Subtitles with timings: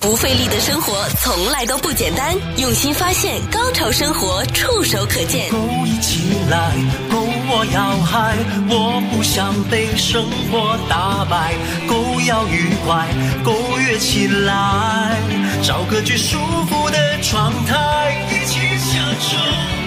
[0.00, 5.50] 不费力的生活从来都不简单，用心发现，高潮生活触手可见。
[5.50, 6.72] 勾一起来，
[7.10, 8.34] 勾我要嗨，
[8.70, 11.52] 我不想被生活打败，
[11.86, 13.06] 勾要愉快，
[13.44, 15.18] 勾跃起来，
[15.62, 16.38] 找个最舒
[16.70, 19.36] 服的状态，一起享受，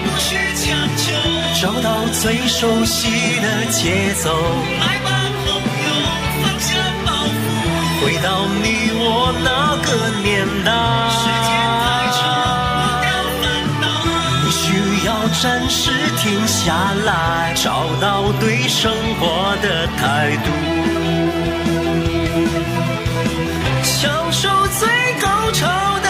[0.04, 1.12] 不需强求，
[1.60, 3.10] 找到最熟悉
[3.40, 4.30] 的节奏，
[4.78, 5.10] 来吧，
[8.04, 9.88] 回到你我那个。
[10.22, 10.70] 年代，
[11.10, 11.48] 时间
[11.84, 11.84] 太
[12.16, 12.20] 长，
[12.76, 13.08] 忘掉
[13.40, 13.42] 烦
[13.80, 13.84] 恼。
[14.42, 14.64] 你需
[15.06, 15.08] 要
[15.42, 15.82] 暂时
[16.18, 16.72] 停下
[17.04, 20.46] 来，找到对生活的态度
[23.82, 24.88] 享受最
[25.20, 26.03] 高潮。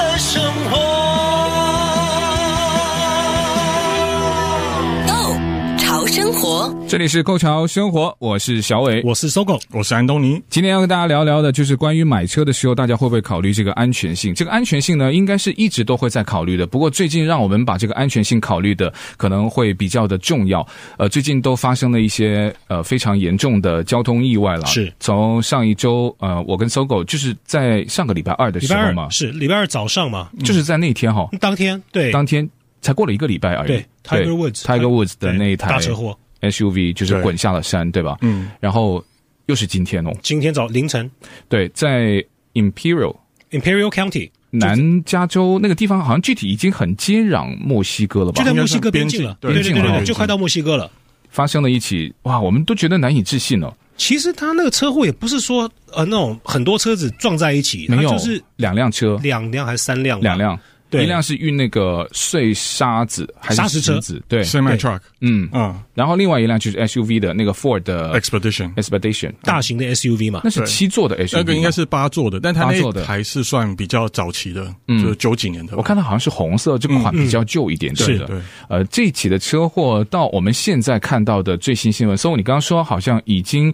[6.88, 10.40] 这里是 Go 潮生活，我是小伟，我是 Sogo，我是安东尼。
[10.50, 14.34] 今天要跟大家聊聊的，就是关于买车的时候，大家会不会考虑这个安全性？
[14.34, 16.66] 这个安全性呢，应该是一直都会在考虑的。
[16.66, 20.66] 不过最近让我们把这个安全性考虑的可能会比较的重要。
[20.98, 24.66] 呃，最近都发生了一些呃非常严重的交通意外了。
[24.66, 32.48] 是，从上一周呃，我跟 Sogo 就是在上个礼拜二的时候嘛，是礼拜二早上嘛，就是在那天哈，当天对，当天
[32.80, 33.68] 才过了一个礼拜而已。
[33.68, 36.16] 对，Tiger Woods，Tiger Woods 的那一台大车祸。
[36.50, 38.16] SUV 就是滚下了山，对，对吧？
[38.22, 39.04] 嗯，然后
[39.46, 41.10] 又是今天哦，今天早凌晨，
[41.48, 43.16] 对，在 Imperial
[43.50, 48.38] Imperial County 南加州那个地方，好像具体已经很接壤墨西哥了吧？
[48.38, 50.90] 就在墨西哥边境了，对对对对，对，就快到墨西哥了。
[51.30, 53.72] 发生了一起哇，我们都觉得难以置信哦。
[53.96, 60.20] 其实他那个车祸也不是说呃那种很多车子撞在一起，没有，就是两辆车，两辆还是三辆？
[60.20, 60.58] 两辆。
[61.02, 64.22] 一辆是运那个碎沙子还是石子？
[64.28, 65.00] 对，semi truck。
[65.20, 65.48] 嗯。
[65.52, 70.40] 嗯，然后另外一辆就是 SUV 的那个 Ford 的 Expedition，Expedition 大型的 SUV 嘛。
[70.44, 75.76] 那是七座的 SUV，那个应该是八座的，但它那台是算比较早期的，就是九几年的。
[75.76, 78.26] 我看它好像是红色，这个款比较旧一点点的。
[78.26, 83.72] 是的，呃，这一起的车祸到我们现在看到的最新新闻，所以你刚刚说好像已经。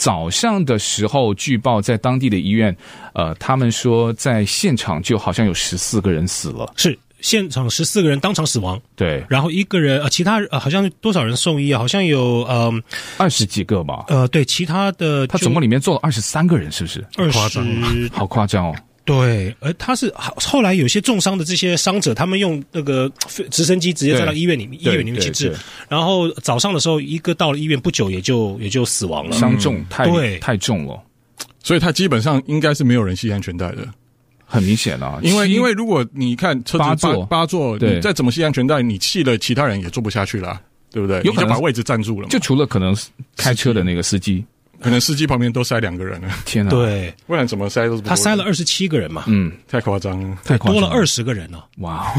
[0.00, 2.74] 早上的时候，据报在当地的医院，
[3.12, 11.78] 呃，他们说在现场就好像有十四个人死了，是现场十四个人当场死亡，对，然后一个人呃，其他呃，好像多少人送医啊？
[11.78, 12.72] 好像有呃
[13.18, 17.04] 二十几个吧，呃，对，其他的他总共里面坐了二十三个人，是不是？
[17.18, 18.74] 二十，好夸张哦。
[19.02, 23.10] 对，而他是后来有些重伤的这些伤者，他们用那个
[23.50, 25.52] 直升机直接带到医院里面，医院里面去治。
[25.88, 31.02] 然后早上的时候，一个到了医院不久，也就也就死亡了，伤重太对太重了，
[31.62, 33.88] 所以他基本上应该是没有人系安全带的，
[34.44, 35.18] 很明显啊。
[35.22, 40.60] 因为因为如果你看车子八座八座，你再怎么系安全带，你系了其他人也坐不下去了，
[40.92, 41.20] 对不对？
[41.22, 42.94] 有可能把位置占住了，就除了可能
[43.36, 44.44] 开车的那个司机。
[44.82, 46.70] 可能司机旁边都塞两个人了，天哪！
[46.70, 48.02] 对，不然怎么塞都是。
[48.02, 52.06] 他塞了二十七个人嘛，嗯，太夸张了，太夸张了，多了二十个人了，哇！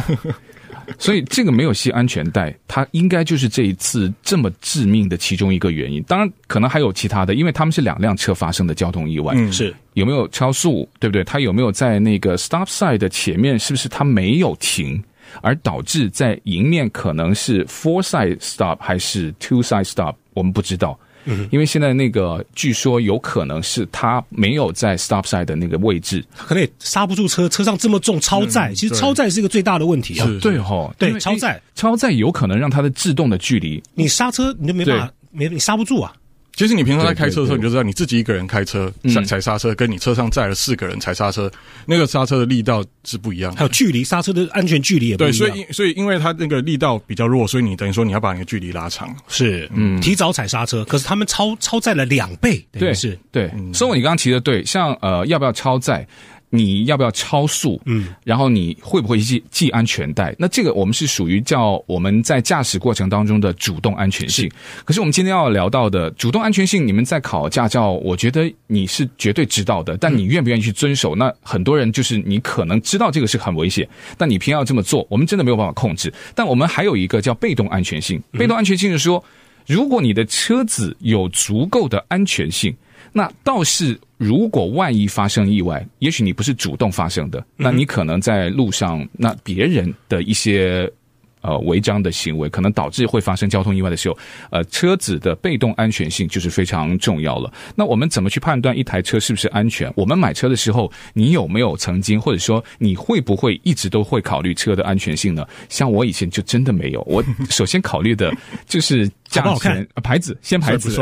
[0.98, 6.02] 所以这个没有系安全带，它应该就是这一次这么致命的其中一个原因。
[6.04, 9.74] 当然，可能还有其他的，因为他们是两辆车发生的交通意外，嗯，是。
[9.94, 11.24] 有没有超速，对不对？
[11.24, 15.02] 他有没有在那个 stop sign 的前面，是不是他没有停，
[15.42, 20.98] 而导致在迎面可能是 four side stop 还是 two side stop，我们不知道。
[21.26, 30.28] 嗯，因为现在那个据说有可能是他没有在 stop sign 的那个位置，可能也刹不住车，车上这么重，超载，其实超载是一个最大的问题啊。
[30.42, 36.14] 对哈，对，超载，超载有可能让它的制动的距离，你刹车你就没办法，没你刹不住啊。
[36.56, 41.50] 其实你平常在开车的时候，你就知道你自己一个人开车踩踩刹车，跟你车上载了四个人踩刹车，
[41.86, 45.32] 那个刹车的力道是不一样，还有距离刹车的安全距离也不一样。
[45.32, 49.16] 对，所以所以因为它那个力道比较弱，所以你等于说你要把你的距离拉长。
[49.28, 53.50] 是，嗯，提早踩刹车，可是他们超超载了两倍，对，是，对。
[53.74, 56.06] 所以你刚刚提的对，像呃，要不要超载？
[56.54, 57.82] 你要不要超速？
[57.86, 60.36] 嗯，然后你会不会系系安全带？
[60.38, 64.46] 那这个我们是属于叫我们在驾驶过程当中的主动安全性。
[64.46, 64.52] 是。
[64.84, 71.16] 可是我们今天要聊到的主动安全性，你们在考驾照，我觉得你是绝对知道的，但你愿不愿意去遵守？
[71.16, 73.88] 嗯、那很多人就是你可能知道这个是很危险，
[74.18, 76.14] 但你偏要这么做，我们真的没有办法控制。
[76.36, 79.24] 但我们还有一个叫被动安全性，被动安全性是说，
[79.66, 82.76] 如果你的车子有足够的安全性。
[83.12, 90.92] 那倒是，如果万一发生意外，也许你不是主动发生的，那你可能在路上，那别人的一些。
[91.42, 94.18] 呃，违章的行为可能导致会发生交通意外的时候，
[94.52, 97.52] 呃，车子的被动安全性就是非常重要了。
[97.76, 99.92] 那我们怎么去判断一台车是不是安全？
[99.96, 105.46] 我们买车的时候，你有没有曾经，或者说你会不会一直都会考虑车的安全性呢？
[105.70, 108.32] 像我以前就真的没有， 我首先考虑的
[108.68, 110.02] 就是价钱，好好？
[110.02, 111.00] 牌子，先牌子，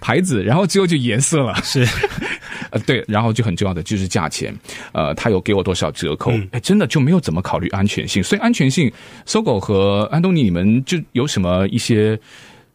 [0.00, 1.54] 牌子，然后之后就颜色了。
[1.62, 1.86] 是。
[2.74, 4.54] 呃，对，然后就很重要的就是价钱，
[4.92, 6.32] 呃，他有给我多少折扣？
[6.32, 8.22] 哎、嗯，真的就没有怎么考虑安全性。
[8.22, 8.92] 所以安全性，
[9.24, 12.18] 搜狗和安东尼，你们就有什么一些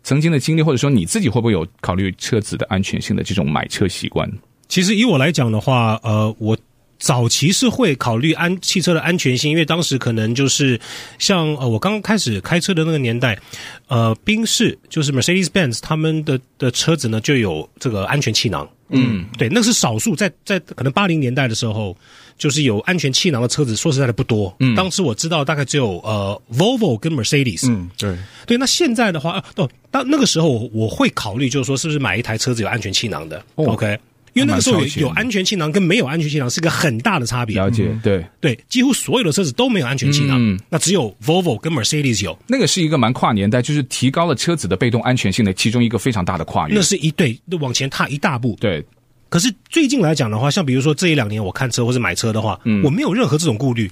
[0.01, 4.27] 曾经的经历，或者说你自己会不会有考虑车子的安全性的这种买车习惯？
[4.67, 6.57] 其实以我来讲的话，呃，我。
[7.01, 10.77] 早期是会考虑安汽车的安全性，因为当时可能就是
[11.17, 13.39] 像呃我刚刚开始开车的那个年代，
[13.87, 21.95] 呃，宾士就是 Mercedes-Benz 他们的的车子呢就有这个安全气囊，嗯，对，那是少数，在在可能八零年代的时候，
[22.37, 24.55] 就是有安全气囊的车子，说实在的不多。
[24.59, 33.97] 嗯，当时我知道大概只有呃 Volvo 跟 Mercedes，嗯，对，对，那现在的话，哦，到那个时候我我会考虑，就是说是不是买一台车子有安全气囊的，哦，OK。
[34.39, 37.55] 因为那个时候有有安全气囊跟没有安全气囊是个很大的差别。
[37.57, 42.37] 了解，对对，几乎所有的车子都没有安全气囊，嗯，那只有 Volvo 跟 Mercedes 有。
[42.47, 46.75] 那个是一个蛮跨年代，就是提高了车子的被动安全性的其中一个非常大的跨越。
[46.75, 48.57] 那是一对，往前踏一大步。
[48.59, 48.83] 对，
[49.29, 53.89] 可是最近来讲的话，像比如说这一两年我看车或者买车的话，嗯，我没有任何这种顾虑。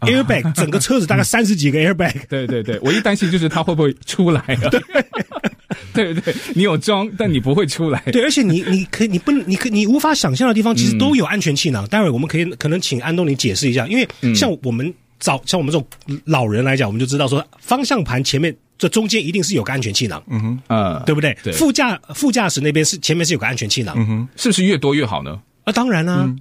[0.00, 4.68] Airbag 整个车子大概三十几个 Airbag， 对对对，唯一担心就是它会不会出来啊？
[4.72, 4.80] 对
[5.94, 8.00] 对对，你有装， 但你不会出来。
[8.12, 11.86] 对，而且你你可以你不你可你无法想象的地方，其实都有安全气囊。
[11.88, 21.36] 待会我们可以可能请安东尼解释一下，因为像我们早像我们这种老人来讲，我们就知道说方向盘前面这中间一定是有个安全气囊，嗯哼，啊，对不对？
[21.42, 25.38] 对，副驾副驾驶那边是前面是有个安全气囊，嗯哼，是不是越多越好呢？
[25.64, 26.32] 啊，当然啦，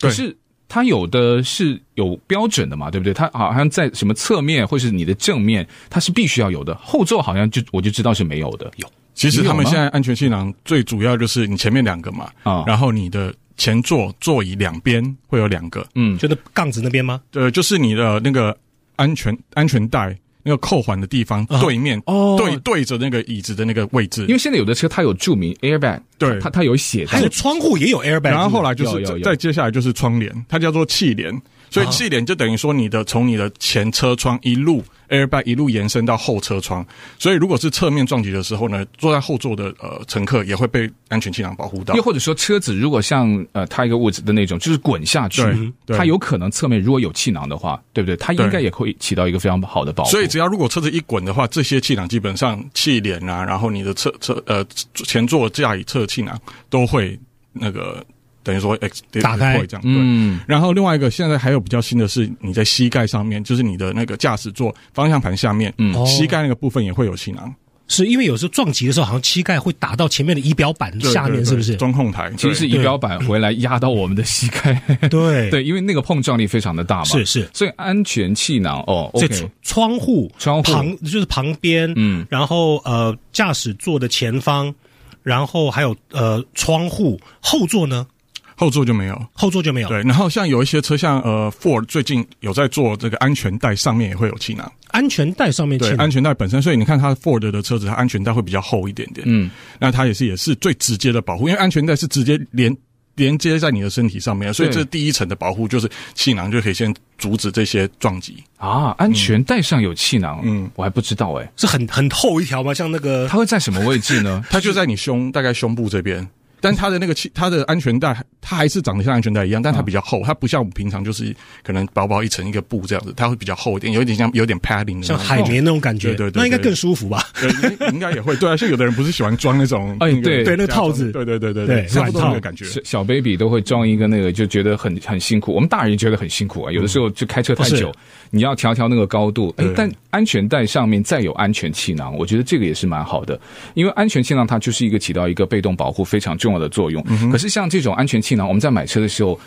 [0.00, 0.36] 可是。
[0.68, 3.14] 它有的是有标准的嘛，对不对？
[3.14, 6.74] 它好像在什么侧面或是你的正面，它是必须要有的。
[6.76, 8.70] 后座好像就我就知道是没有的。
[8.76, 17.20] 有，其实他们现在安全气囊最主要就是你前面两个嘛，啊，然后你的前座座椅两边会有两个，嗯，就那杠子那边吗？
[17.30, 18.56] 对，就是你的那个
[18.96, 20.16] 安全安全带。
[20.46, 31.36] 那个扣环的地方对面哦，对对着那个椅子的那个位置，因为现在有的车它有注明 airbag，对，它它有写，还有窗户也有 airbag，然后后来就是再接下来就是窗帘，它叫做气帘，
[31.68, 34.84] 所以气帘就等于说你的从你的前车窗一路。
[35.08, 36.86] Airbag 一路延伸到后车窗，
[37.18, 41.94] 所以如果是侧面撞击的时候呢，坐在后座的呃乘客也会被安全气囊保护到。
[41.94, 45.42] 又或者说车子如果像呃 Tiger Woods 的那种，就是滚下去，
[45.88, 48.16] 它有可能侧面如果有气囊的话，对不对？
[48.16, 50.10] 它应该也会起到一个非常好的保护。
[50.10, 54.64] 所以只要如果车子一滚的话，这些气囊基本上气帘啊，然后你的侧侧呃
[54.94, 56.38] 前座驾椅侧气囊
[56.68, 57.18] 都会
[57.52, 58.04] 那个。
[58.46, 59.58] 等于说，X 打开。
[59.66, 67.52] 这样，嗯，然后另外一个现在还有比较新的是，你在膝盖上面，就是你的那个驾驶座方向盘下面，嗯，膝盖那个部分也会有气囊。
[67.88, 71.76] 是因为有时候撞击的时候，好像膝盖会打到前面的仪表板下面，是不是？
[71.76, 74.80] 中控台其实是仪表板回来压到我们的膝盖。
[75.10, 75.50] 对。
[75.50, 77.04] 对，因为那个碰撞力非常的大嘛。
[77.04, 79.28] 是是，所以安全气囊哦，这
[79.62, 80.72] 窗户窗户。
[80.72, 84.74] 旁就是旁边，嗯，然后呃驾驶座的前方，
[85.22, 88.06] 然后还有呃窗户后座呢。
[88.56, 89.88] 后座就没有，后座就没有。
[89.88, 94.70] 对，然后像有一些车，像呃，Ford 最近有在做这个安全带上面也会有气囊。
[94.88, 99.26] 安全带上面对，安全带本身，所以你看它 Ford 的车子，它安全带会比较厚一点点。
[99.28, 102.74] 嗯，那它也是也是最直接的保护，因为安全带是直接连
[103.14, 108.94] 连接在你的身体上面，所以这第一层的保护就是气囊就可以先阻止这些撞击啊。
[108.96, 112.72] 安全带上有气囊，嗯，我还不知道哎、欸，是很很厚一条吗？
[112.72, 114.42] 像那个，它会在什么位置呢？
[114.48, 116.26] 它就在你胸，大概胸部这边。
[116.60, 127.24] 但它的那个气，它的安全带，它还是长得像安全带一样，但它比较厚，它不像我们平常就是可能薄薄一层一个布这样子，它会比较厚一点，有一点像有点 padding 的，像海绵那种感觉，对对对，那应该更舒服吧？
[127.40, 127.50] 对，
[127.92, 132.26] 应该也会，对啊，像有的人不是喜欢装那种，哎，对对，那个套子，对对对对对，软套。
[132.32, 137.90] 的感觉，小 baby 都会装一个那个，就觉得很很辛苦，我们大人觉得很辛苦啊，有的时候就开车太久，
[138.30, 143.38] 你要调调那个高度，哎，但安全带上面再有安全气囊，我觉得这个也是蛮好的，
[143.74, 147.02] 因为安全气囊它就是一个起到一个被动保护非常重要的作用。
[147.30, 149.38] 可是像这种安全气囊，我们在买车的时候，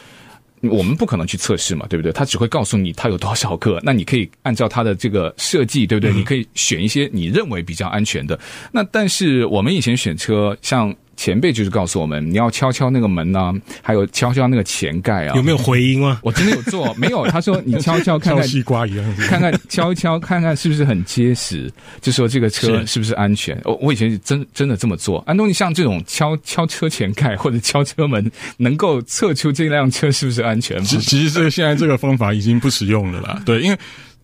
[0.61, 2.11] 我们不可能去测试嘛，对不对？
[2.11, 6.13] 它只会告诉你它有多少个，那你可以按照它的这个设计，对不对？
[6.13, 8.39] 你可以选一些你认为比较安全的。
[8.71, 10.95] 那但是我们以前选车，像。
[11.19, 16.17] 前辈就是告诉我们，你要敲敲那个门啊，还有敲敲那个前盖啊，有没有回音啊？
[16.23, 17.27] 我真的有做， 没有。
[17.27, 23.59] 他说你敲敲看看，西瓜一样，看看敲一敲看看是不是很结实，就说这个车是不是安全。
[23.65, 25.21] 我我以前是真真的这么做。
[25.27, 30.85] 安东尼，像这种敲敲车前盖或者敲车门，能够测出这辆车是不是安全吗？
[30.85, 33.41] 其其实这个现在这个方法已经不实用了啦。
[33.45, 33.77] 对，因为。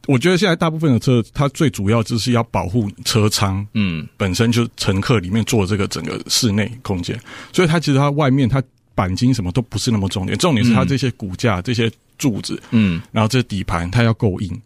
[0.07, 7.19] 我觉得现在大部分的车，它最主要就是要保护车舱，嗯，本身就乘客里面坐这个整个室内空间，
[7.51, 8.61] 所以它其实它外面它
[8.95, 14.61] 钣金什么都不是那么重点，重点是它这些骨架、这些柱子，嗯，然后这底盘它要够硬，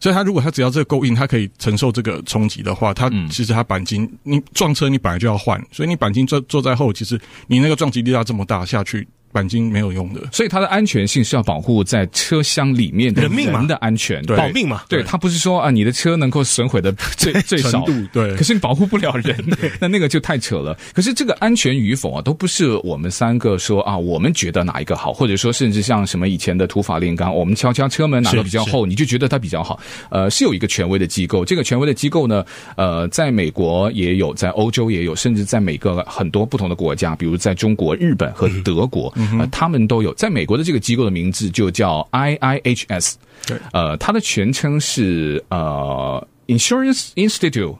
[0.00, 9.06] 所以它如果它只要这个够硬，它可以承受这个冲击的话，它其实它钣金你撞车你本来就要换，所以你钣金坐坐在后，其实你那个撞击力要这么大下去。
[9.34, 10.20] 鈑金没有用的。
[10.32, 13.66] 所以它的安全性是要保护在车厢里面的人命嘛。
[13.66, 14.36] 的安全，对。
[14.36, 18.36] 保命嘛，对，它不是说啊，你的车能够损毁的 最最少度对。
[18.36, 19.36] 可是你保护不了人，
[19.80, 20.76] 那那个就太扯了。
[20.92, 29.80] 可是这个安全与否啊，都不是我们三个说啊，我们觉得哪一个好，或者说甚至像什么以前的土法炼钢，我们敲敲车门哪个比较厚，你就觉得它比较好。
[30.10, 32.44] 呃，是有一个权威的机构，这个权威的机构呢，
[32.76, 40.12] 呃，在美国也有，在欧洲也有，甚至在每个很多不同的国家，比如在中国、日本和德国，嗯、呃，他们都有。
[40.14, 43.14] 在美国的这个机构的名字就叫 IIHS，
[43.46, 47.76] 对，呃，它的全称是呃 Insurance Institute。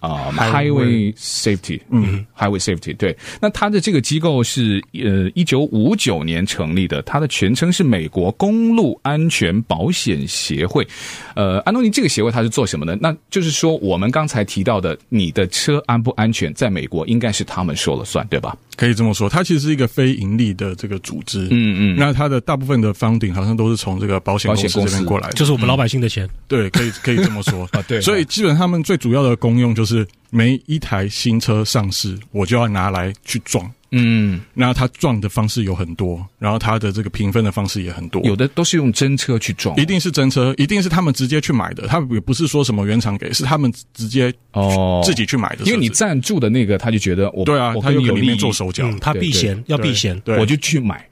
[0.00, 10.86] 啊、um,，Highway Safety，嗯，Highway Safety，对，那它的这个机构是呃一九五九年成立的，它的全称是美国公路安全保险协会。
[11.34, 12.94] 呃，安东尼，这个协会它是做什么的？
[13.00, 18.56] 那就是说，我们刚才提到的，你的车安不安全，在美国应该是他们说了算，对吧？
[18.78, 27.68] 可以这么说，它其实是一个非盈利的这个组织，嗯嗯，那它的大部分的 funding 好像都是从这个保险公司这边过来的，就是我们老百姓的钱，嗯、对，可以可以这么说。
[27.74, 33.70] 啊，对，所以基本上他们最主要的功用就是每一台新车上市，我就要拿来去撞。
[33.90, 45.00] 嗯，那他撞的方式有很多，然后他的这个评分的方式也很多，有的都是用真车去撞，一定是真车，一定是他们直接去买的，他们也不是说什么原厂给，是他们直接哦。
[45.02, 51.02] 自己去买的，因为你赞助的那个他就觉得我对啊，他有里面做手脚，嗯，他避嫌要避嫌，对，我就去买，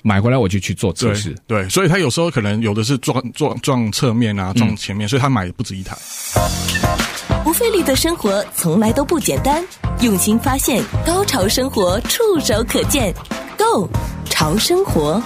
[0.00, 5.94] 买回来我就去做测试，对，所以他有时候可能有的是撞撞撞侧面啊，撞前面，所以他买不止一台。
[7.62, 9.64] 不费力的生活从来都不简单，
[10.00, 13.14] 用心发现，高潮生活触手可见
[13.56, 13.88] Go
[14.24, 15.22] 潮生活。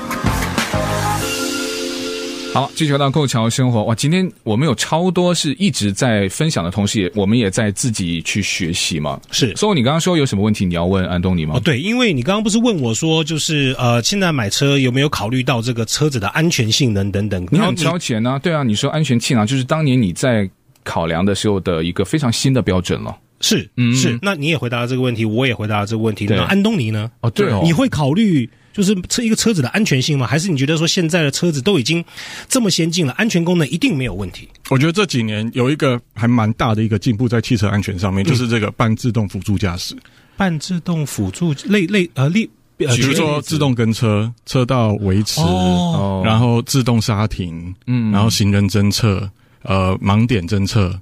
[2.52, 3.84] 好，继续回到 Go 潮生活。
[3.84, 9.18] 哇，今天我们有超多是一直在分享的同时，也我们也在自己去学习嘛。
[9.30, 11.54] 是，所以你刚刚说有什么问题你要问安东尼吗？
[11.56, 17.48] 哦，对，因为你刚刚不是问我说，就是呃，现在买车有没有考虑到这个车子的安全性能等等？
[17.50, 18.38] 你很超前呢？
[18.42, 20.46] 对啊，你说安全气囊就是当年你在。
[20.86, 24.16] 考量的时候的一个非常新的标准了，是，嗯，是。
[24.22, 26.24] 那你也回答了这个问题，我也回答了这个问题。
[26.26, 27.10] 那安东尼呢？
[27.20, 30.26] 哦，对哦，你会考虑就是车一个车子的安全性吗？
[30.26, 32.04] 还是你觉得说现在的车子都已经
[32.48, 34.48] 这么先进了，安全功能一定没有问题？
[34.70, 39.96] 我觉得这几年有一个还蛮大的一个进步在汽车安全上面，嗯、就是这个半自动辅助驾驶。
[40.36, 49.30] 半自动辅助类类呃类，比如说自动跟车、车道维持，哦，然后自动刹停，嗯，然后行人侦测。
[49.66, 50.98] 呃，盲点侦测，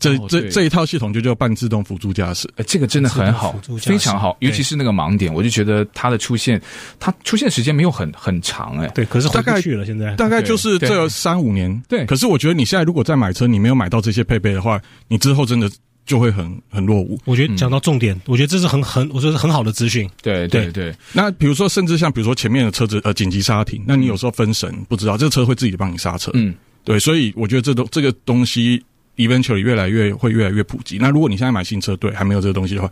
[0.00, 2.50] 这这这一套系统就叫半自动辅助驾驶。
[2.56, 6.60] 呃，这个真的很好，非常好，尤其是那个盲点，我就觉得它的出现，
[6.98, 12.04] 它出现时间没有很很长，哎，对，可是大概去了，现在大概就是这三五年，对。
[12.06, 15.70] 可是我觉得你现在如果再买车，你没有买到这些配备的话，你之后真的
[16.04, 17.18] 就会很很落伍。
[17.26, 20.08] 我觉得讲到重点，我觉得这是很很，我觉得是很好的资讯。
[20.20, 20.92] 对对对。
[21.12, 26.32] 那比如说，甚至像比如说前面的车子呃紧急刹停，那你有时候分神不知道，这个车会自己帮你刹车。
[26.34, 26.54] 嗯。
[26.84, 28.82] 对，所以我觉得这东这个东西
[29.16, 30.98] eventually 越来越会越来越普及。
[30.98, 32.90] 那如果你现在买新车，对，还没有这个东西的话，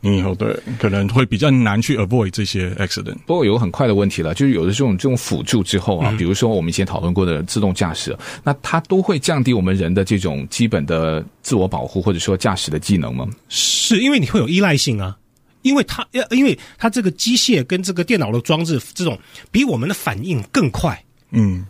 [0.00, 3.16] 你以后对可能会比较难去 avoid 这些 accident。
[3.26, 13.28] 不过有个很快的问题了，就是有的这种这种辅助之后啊，嗯、比如说我们以前讨论过的自动驾驶，那它都会降低我们人的这种基本的自我保护或者说驾驶的技能吗？
[13.48, 15.16] 是因为你会有依赖性啊，
[15.62, 19.18] 因为它要因为它这个机械跟这个电脑的装置这种
[19.50, 21.64] 比我们的反应更快，嗯。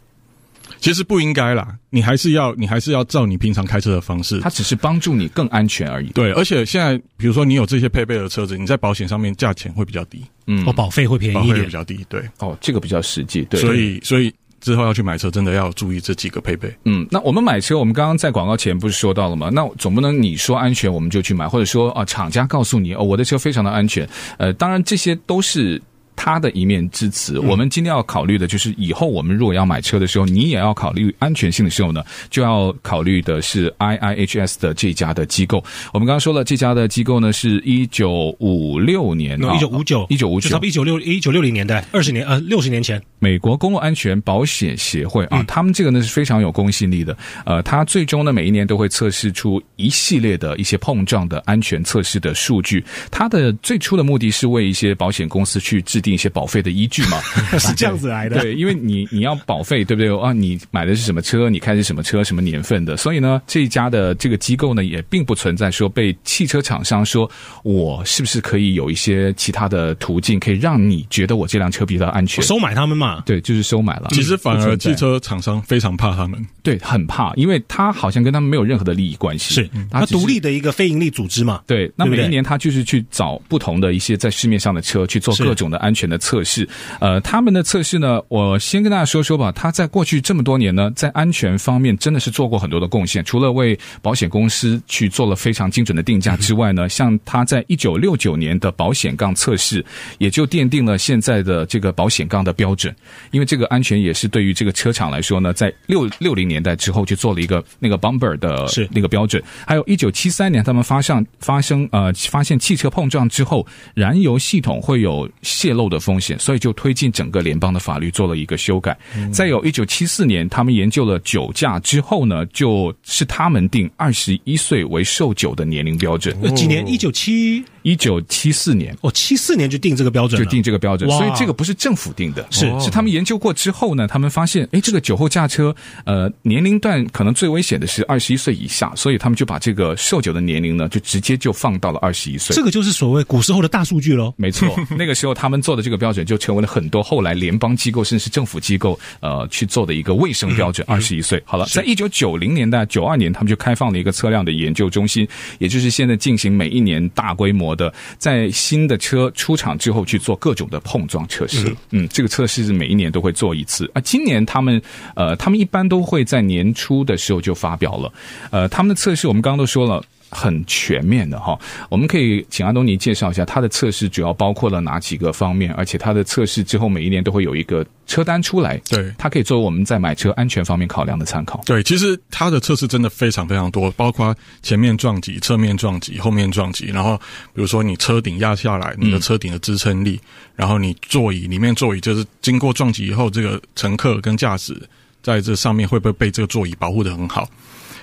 [0.79, 4.41] 其实不应该啦，你还是要，你还是要照你平常开车的方式。
[4.41, 6.09] 它只是帮助你更安全而已。
[6.11, 13.61] 对，而且现在比如说你有这些配备的车子，你在保险上面价钱会比较低，嗯，哦，保费会便宜一点，比较低，对，哦，这个比较实际，对。
[13.61, 16.73] 所以，所以之后要去买车，真的要注意这几个配备。
[16.85, 19.51] 嗯，那我们买车，我们刚刚在广告前不是说到了吗？
[19.53, 24.09] 那总不能你说安全我们就去买，或者说啊，厂家告诉你哦，我的车非常的安全。
[24.39, 25.81] 呃，当然这些都是。
[26.23, 35.65] 他的一面之词，我们今天要考虑的就是，以后我们如果要买车的时候，你也要考虑安全性的时候呢，就要考虑的是 IIHS 的这家的机构。
[35.95, 47.17] 我们刚刚说了，这家的机构呢是一九五六年，一九五九，一九五九，差不多一九六一九六零年代，二十年呃六十年前，美国公路安全保险协会啊，他们这个呢是非常有公信力的。
[47.47, 52.85] 呃，他最终呢每一年都会测试出一系列的一些碰撞的安全测试的数据。
[53.11, 56.10] 他的最初的目的是为一些保险公司去制定。
[56.13, 57.21] 一些保费的依据嘛，
[57.59, 58.41] 是这样子来的。
[58.41, 60.11] 对，因为你你要保费，对不对？
[60.21, 61.49] 啊，你买的是什么车？
[61.49, 62.23] 你开的是什么车？
[62.23, 62.97] 什么年份的？
[62.97, 67.31] 所以呢，这一家的这个机构呢，也并不存在说被汽车厂商说，
[67.63, 72.45] 我是不是可以有一些其他的途径，可以让你觉得我这辆车比较安全？
[72.45, 73.23] 收买他们嘛？
[73.25, 74.09] 对，就是收买了。
[74.11, 81.63] 其实反而汽车厂商非常怕他们，对，很怕，因为他好像跟他们没有任何的利益关系，是他独立的一个非盈利组织嘛？
[81.67, 86.00] 对，那每一年他就是去找不同的一些在市面上的车去做各种的安全。
[86.01, 86.67] 全的测试。
[87.01, 89.53] 呃，他们的测试呢，我先跟大家说说吧。
[89.53, 93.23] 他在过去这么多年呢，在安全方面真的是做过很多的贡献。
[93.23, 99.85] 除了为保险公司去做了非常精准的定价之外呢，像他在一九六九年的保险杠测试，
[100.19, 102.95] 也就奠定了现在的这个保险杠的标准。
[103.33, 109.43] 因为这个安全也是对于这个车厂来说呢，在六六零年代之后就做了一个那个 bumper 的那个标准。
[109.67, 118.97] 还有一九七三年，他们发上发生呃发现汽车碰撞之后，燃油系统会有泄漏的风险，所以就推进整个联邦的法律做了一个修改。
[119.17, 126.37] 嗯、再有一九七四年，他们研究了酒驾之后呢，就是他们定二十一岁为售酒的年龄标准。
[126.43, 126.87] 那几年？
[126.87, 127.65] 一九七。
[127.83, 128.97] 一九七四年。
[129.01, 132.71] 哦，七四年就定这个标准，就定这个标准，所以这个不是政府定的，是。
[132.81, 142.55] 是他们研究过之后呢，他们发现，哎，这个酒后驾车，呃，年龄段可能最危险的是二十一岁以下，所以他们就把这个售酒的年龄呢，就直接就放到了二十一岁。
[142.55, 144.33] 这个就是所谓古时候的大数据喽。
[144.37, 150.87] 没错， 那个时候他们做的这个标准，就成为了很多后来联邦机构甚至是政府机构呃去做的一个卫生标准。
[150.89, 155.27] 二十一岁，好了，在一九九零年代九二年，他们就开放了一个车辆的研究中心，
[155.59, 158.49] 也就是现在进行每一年大规模的在。
[158.71, 164.01] 新的车出厂之后去做各种的碰撞测试，嗯，这个测试是每一年都会做一次啊。
[164.03, 164.81] 今年他们
[165.15, 168.13] 呃，他们一般都会在年初的时候就发表了，
[168.51, 170.05] 呃，他们的测试我们刚刚都说了。
[170.31, 171.59] 很全面的哈，
[171.89, 181.61] 我们可以请安东尼介绍一下他的测试主要包括了哪几个方面，而且他的测试之后每一年都会有一个车单出来，对，它可以作为我们在买车安全方面考量的参考。
[181.67, 187.17] 对，其实它的测试真的非常非常多，包括前面撞击、侧面撞击、后面撞击，然后
[187.53, 194.81] 比如说你车顶压下来，你的车顶的支撑力，嗯、然后你座椅里面座椅就是经过撞击以后，这个乘客跟驾驶
[195.23, 197.49] 在这上面会不会被这个座椅保护得很好？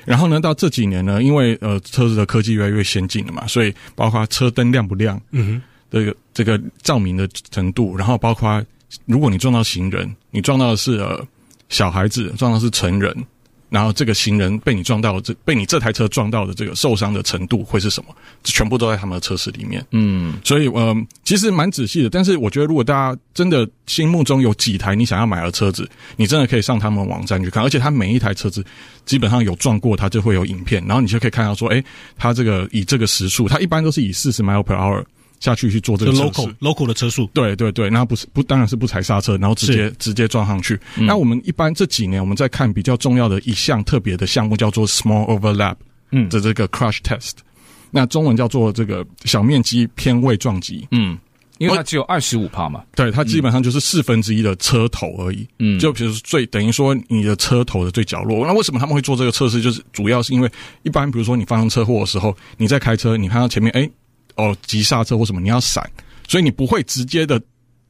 [0.08, 5.62] 然后呢，到这几年呢，因为呃车子的科技越来越先进了嘛，所以包括车灯亮不亮，嗯哼，
[5.92, 8.64] 这个这个照明的程度，然后包括
[9.06, 11.22] 如果你撞到行人，你撞到的是呃
[11.68, 13.14] 小孩子，撞到的是成人。
[13.69, 18.15] 然后这个行人被你撞到，这被你这台车撞到的这个受伤的程度会是什么？
[18.43, 19.86] 全部都在他们的测试里面。
[19.91, 22.10] 嗯，所以呃，其实蛮仔细的。
[22.10, 27.62] 但是我觉得，如果大家真的心目中有几台你想要买的车子，你真的可以上他们网站去看。
[27.62, 28.65] 而且他每一台车子
[29.06, 31.84] 基本上有撞过，它就会有影片，然后你就可以看到说，哎，
[32.17, 35.03] 它这个以这个时速，它一般都是以四十 mile per hour。
[35.39, 36.30] 下去去做这个测试。
[36.30, 40.80] local local 的车速，对对对，那不是不当然是不踩刹车，然后直接直接撞上去。
[40.97, 45.76] 嗯、那我们一般这几年我们在看比较重要的一项特别的项目叫做 small overlap，
[46.12, 46.28] 嗯。
[46.30, 47.43] 的这个 crash test，嗯、
[47.91, 51.17] 那中文叫做这个小面积偏位撞击，嗯，
[51.58, 58.45] 因为它只有二十五帕嘛，对，它基本上就是四分之一的车头而已，嗯，就比如说最等于说你的车头的最角落。
[58.45, 59.62] 那为什么他们会做这个测试？
[59.62, 60.50] 就是主要是因为
[60.84, 63.82] 一般比如说你发生车祸的时候，你在开车，你看到前面哎。
[63.82, 63.91] 诶
[64.38, 65.88] 哦，急刹车或什么，你要闪，
[66.28, 67.41] 所以你不会直接的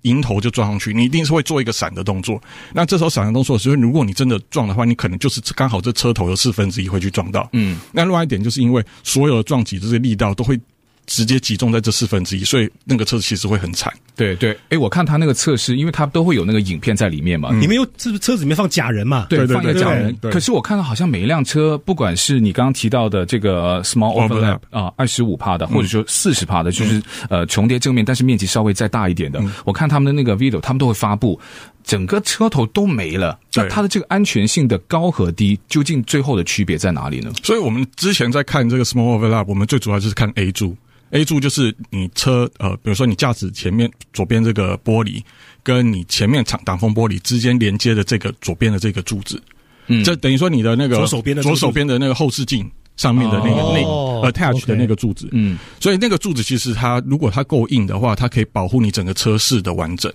[0.02, 2.42] 迎头就撞上去，你一定是会做一个闪的动作。
[2.74, 7.48] 那这时候闪的动作，所以如果你真的撞的话，你可能就是刚好这车头的四分之一会去撞到。
[7.54, 10.60] 嗯，那另外一点就是因为所有的撞击这些力道都会。
[11.08, 13.92] 直接集中在这四分之一，所以那个车子其实会很惨。
[14.16, 17.50] 对对，哎，我看他那个测试，因为他都会有那个影片在里面嘛。
[17.52, 19.26] 嗯、里面有是不是车子里面放假人嘛？
[19.30, 20.16] 对，放一个假人。
[20.22, 29.40] 可是我看到好像每一辆车，不管是你刚刚提到的这个 small overlap 啊，二十五帕的，或者说四十帕的，就是、嗯、呃重叠正面，但是面积稍微再大一点的。
[29.40, 31.40] 嗯、我看他们的那个 video，他们都会发布，
[31.84, 33.40] 整个车头都没了。
[33.54, 37.32] 那它的这个安全性的高和低，究竟最后的区别在哪里呢？
[37.44, 40.76] 所以我们之前在看这个 small overlap，我们最主要就是看 A 柱。
[41.12, 45.24] A 柱就是你车呃，比如说你驾驶前面左边这个玻璃，
[45.64, 49.42] 跟你前面挡挡风玻璃之间连接的这个左边的这个柱子，
[49.88, 60.12] 嗯，这等于说你的那个左手边的左手边的那个后视镜上面的那个那个 attach 的那个柱子，嗯，所以那个柱子其实它如果它够硬的话，它可以保护你整个车室的完整。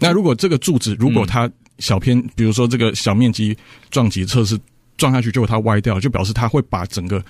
[0.00, 3.56] 那如果这个柱子如果它小偏，比如说这个小面积
[3.88, 4.58] 撞击测试
[4.96, 7.24] 撞下去，结果它歪掉，就表示它会把整个。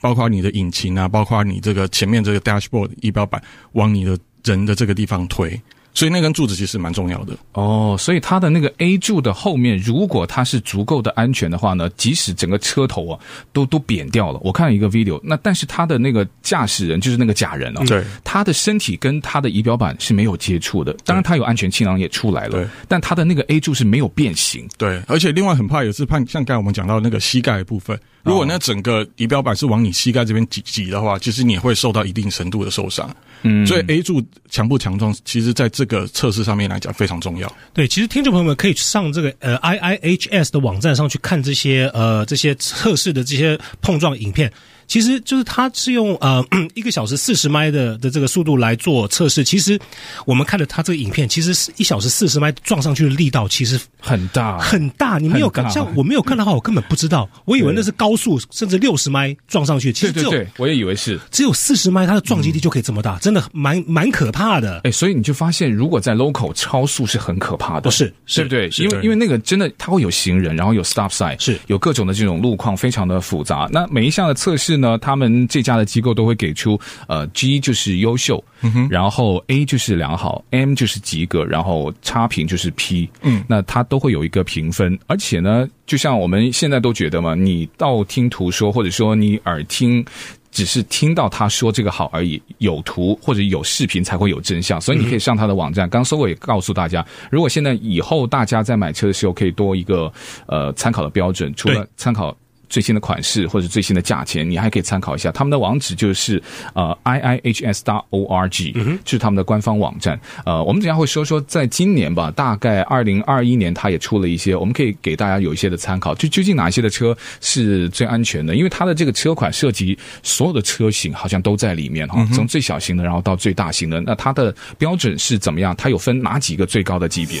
[0.00, 5.60] 包括你的引擎啊，包括你这个前面这个 dashboard 仪表板往你的人的这个地方推。
[5.98, 7.36] 所以那根柱子其实蛮重要的。
[7.54, 13.18] 哦，所以它的那个 A 柱的后面，如果它是足够的安全的话呢，即使整个车头啊
[13.52, 33.10] 都都扁掉了，我看了一个 video，那但是它的那个驾驶人就是那个假人啊，对，他的身体跟他的仪表板是没有接触的，当然他有安全气囊也出来了，对，但他的那个 A 柱是没有变形，对，而且另外很怕也是怕像刚才我们讲到那个膝盖的部分，如果那整个仪表板是往你膝盖这边挤挤的话，其实你会受到一定程度的受伤。
[33.42, 37.52] 嗯，所以 A 柱强不强壮，其实在这个测试上面来讲非常重要。
[37.74, 44.52] 对，其实听众朋友们可以上这个呃 IIHS 的网站上去看这些呃这些测试的这些碰撞影片。
[44.88, 49.44] 其实就是它是用呃 一个小时四十迈的的这个速度来做测试。
[49.44, 49.78] 其实
[50.26, 55.18] 我们看了它这个影片，其实是一小时四十迈撞上去的力道其实很大很大。
[55.18, 59.92] 你没有看，像我没有看的话，我根本不知道，我以为那是高速，甚至六十迈撞上去。
[59.92, 64.80] 其实对对对，我也以为是只有四十迈，它的撞击力就可以这么大，真的蛮蛮可怕的。
[64.84, 68.68] 哎，所以你就发现，如果在 local 超速是很可怕的，不是，对不对？
[68.78, 73.68] 因为因为那个真的，它会有行人，然后有 stop sign，是有各种的这种路况，非常的复杂。
[73.70, 84.98] 那每一项的测试呢，他们这家的机构都会给出，呃，G 就是优秀，嗯哼，然后 A 就是良好，M 就是及格，然后差评就是 P，嗯，那它都会有一个评分。
[85.06, 90.04] 而且呢，就像我们现在都觉得嘛，你道听途说，或者说你耳听。
[90.50, 95.88] 只是听到他说这个好而已，有图或者有视频才会有真相，所以你可以上他的网站。
[95.90, 100.10] 刚 SOGO 也告诉大家，如果现在以后大家在买车的时候可以多一个
[100.46, 102.34] 呃参考的标准，除了参考。
[102.68, 105.30] 最新的款式或者最新的价钱，你还可以参考一下。
[105.32, 106.42] 他们的网址就是
[106.74, 110.18] 呃 i i h s dot o r g，嗯，就是他们的官方网站。
[110.44, 116.14] 呃，我们等下会说说，在今年吧，大概二零二一年，它也出了一些，我们可以给大家有一些的参考。
[116.14, 118.54] 就究竟哪一些的车是最安全的？
[118.54, 124.00] 因为它的这个车款涉及所有的车型，好像都在里面哈，从最小型的，然后到最大型的。
[124.00, 125.74] 那它的标准是怎么样？
[125.76, 127.40] 它有分哪几个最高的级别？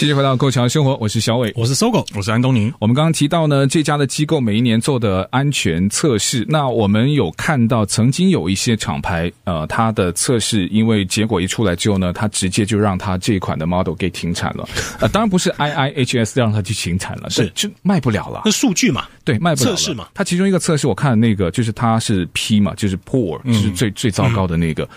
[0.00, 2.72] 继续回到《Go 潮生活》，我是小伟，我是 SOGO，我是安东尼。
[2.78, 14.66] 我们刚刚提到呢，这家的机构每一年做的安全测试，那我们有看到曾经有一些厂牌，呃，它的测试因为结果一出来之后呢，它直接就让它这一款的 model 给停产了。
[15.00, 18.40] 呃，当然不是 IIHS 让它去停产了，是就卖不了了。
[18.46, 19.76] 那数据嘛，对，卖不了了。
[19.76, 24.82] 测试嘛，它其中一个测试我看的那个就是它是 P 嘛，就是 Poor，就是最、嗯、最糟糕的那个。
[24.84, 24.88] 嗯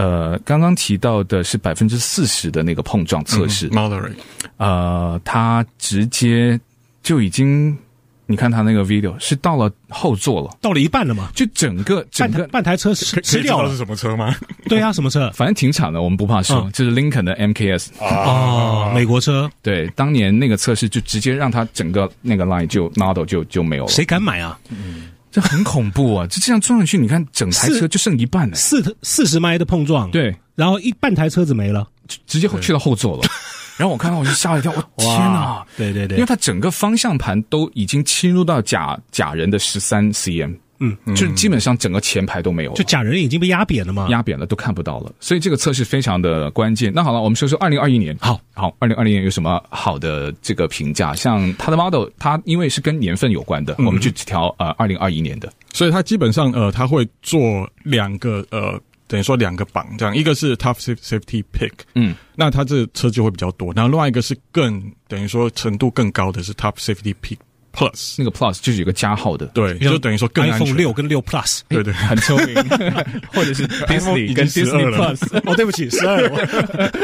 [0.00, 4.14] 呃，刚刚提到的是百分之四十的那个碰撞测试，moderate，
[4.56, 6.58] 呃，他直接
[7.02, 7.76] 就已经，
[8.24, 14.34] 你看他那个 video 是到了后座了，到了一半了吗，就整个整个半台，半台车吃掉了，是什么车吗？
[14.70, 15.30] 对啊，什么车？
[15.34, 19.50] 反正停产了，我们不怕说，嗯、就是 Lincoln 的 MKS 啊、哦，美国车。
[19.60, 24.58] 对，当年那个测试就直接让他整个那个 line 就 model 就就没有了，谁敢买啊？
[24.70, 25.10] 嗯。
[25.30, 26.26] 这很恐怖啊！
[26.26, 31.86] 就这样撞上去，你看整台车就剩一半了，四四十迈的碰撞，对，然后一半台车子没了，
[32.26, 33.22] 直接去到后座了。
[33.78, 35.64] 然后我看到我就吓了一跳，我天哪！
[35.76, 40.54] 对对对，因为它整个方向盘都已经侵入到假假人的十三 cm。
[40.80, 44.08] 嗯，就是基本上整个前排都没有了，就假人已经被压扁了嘛？
[44.08, 45.12] 压扁了，都看不到了。
[45.20, 46.90] 所以这个测试非常的关键。
[46.94, 48.16] 那好了，我们说说二零二一年。
[48.18, 51.14] 好，好，二零二零年有什么好的这个评价？
[51.14, 55.52] 像它的 model，它因为是跟年份有关的，嗯、我们就调呃二零二一年的。
[55.72, 63.70] 所以它基本上呃，它会做两个呃，等于说两个榜，这样一个是 Top Safety Pick，嗯，那它这车就会比较多。
[63.74, 67.36] 然后另外一个是更等于说程度更高的是 Top Safety Pick。
[67.72, 72.54] Plus 那个 Plus 就是有个加号的，对，就等于说更 iPhone 六跟六 Plus，对对，很聪明，
[73.32, 75.18] 或者是 Disney 跟 Disney Plus。
[75.48, 76.28] 哦，对不起，十二。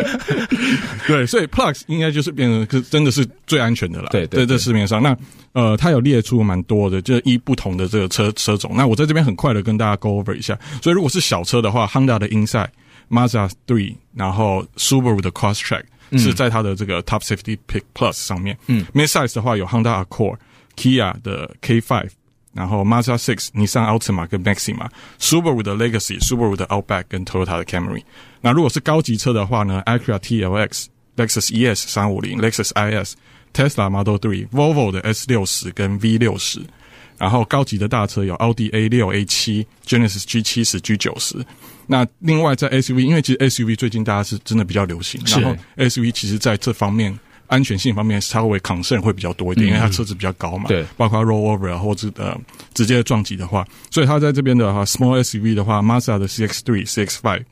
[1.06, 4.08] 对，所以 Plus 应该就是变成是真的是最安全的了。
[4.10, 5.16] 对对，在这市面上，那
[5.52, 8.72] 呃，它有列出蛮多的，就是依不同的这个车车种。
[8.74, 10.58] 那我在这边很快的跟大家 go over 一下。
[10.82, 12.68] 所以如果是小车的话，Honda 的 Inside、
[13.08, 15.84] Mazda Three，然后 Subaru 的 Crosstrack
[16.18, 18.58] 是在它的这个 Top Safety Pick Plus 上面。
[18.66, 20.36] 嗯，Midsize 的话有 Honda Accord。
[20.76, 22.08] Kia 的 K5，
[22.52, 28.02] 然后 Mazda 6、Nissan Altima 跟 Maxima，Subaru 的 Legacy、Subaru 的 Outback 跟 Toyota 的 Camry。
[28.40, 30.86] 那如果是高级车的话呢，Acura TLX、
[31.16, 33.14] Lexus ES 三五零、Lexus IS、
[33.52, 36.60] Tesla Model 3、Volvo 的 S 六十跟 V 六十。
[37.18, 41.42] 然后高级的大车有奥迪 A 六、A 七、Genesis G 七十、G 九十。
[41.86, 47.18] 那另外在 SUV，因为其实 SUV 最近大家是真的比较流行，然后 SUV 其实在这方面。
[47.48, 52.36] 安全性方面稍微 concern 会比较多一点，因为它车子比较高嘛，对，包括 rollover 啊或者呃
[52.74, 57.44] 直接的撞击的话，所以它在这边的话，small SUV 的话，Mazda 的 CX-3、CX-5，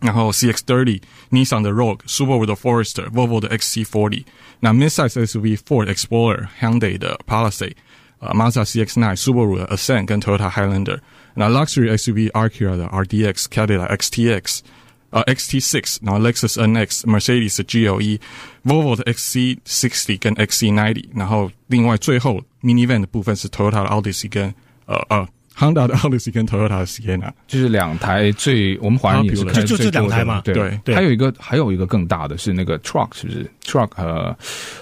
[0.00, 1.00] 然后 CX-30、
[1.30, 4.24] Nissan 的 Rogue、Subaru 的 Forester、Volvo 的 XC40，
[4.60, 7.74] 那 midsize SUV Ford Explorer、Hyundai 的 Palisade，
[8.20, 10.98] 呃，Mazda CX-9、Subaru 的 Ascent 跟 Toyota Highlander，
[11.34, 14.60] 那 luxury SUV Acura 的 RDX、Cadillac XTX。
[15.09, 24.53] 呃，XT6，然后 Lexus NX、Mercedes 的 GLE、Volvo 的 XC60 跟 XC90，然后另外最后 Minivan 的部分是 Toyota 的 Odyssey 跟
[24.85, 25.27] 呃呃
[25.58, 30.94] Honda 的 Odyssey 跟 Toyota 的 Sienna，就是两台最我们华人也是开就就这两台嘛，对对对。
[30.94, 33.88] 还有一个还有一个更大的是那个 Truck，是不是？Truck？
[33.96, 34.34] 呃，